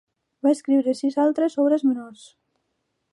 [0.45, 2.25] Va escriure sis altres obres menors.